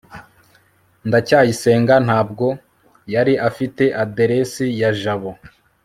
ndacyayisenga 1.07 1.93
ntabwo 2.05 2.45
yari 3.13 3.33
afite 3.49 3.83
aderesi 4.03 4.65
ya 4.81 4.91
jabo 5.01 5.31